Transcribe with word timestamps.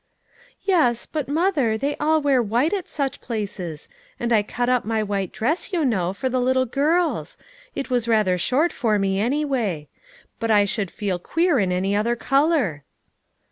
"Yes; 0.63 1.05
but, 1.05 1.27
mother, 1.29 1.77
they 1.77 1.95
all 1.97 2.23
wear 2.23 2.41
white 2.41 2.73
at 2.73 2.89
such 2.89 3.21
places; 3.21 3.87
and 4.19 4.33
I 4.33 4.41
cut 4.41 4.67
up 4.67 4.83
my 4.83 5.03
white 5.03 5.31
dress, 5.31 5.71
you 5.71 5.85
know, 5.85 6.11
for 6.11 6.27
the 6.27 6.41
little 6.41 6.65
girls; 6.65 7.37
it 7.75 7.91
was 7.91 8.07
rather 8.07 8.39
short 8.39 8.73
for 8.73 8.97
me 8.97 9.19
anyway; 9.19 9.89
brft 10.41 10.49
I 10.49 10.65
should 10.65 10.89
feel 10.89 11.19
queer 11.19 11.59
in 11.59 11.71
any 11.71 11.95
other 11.95 12.15
color." 12.15 12.83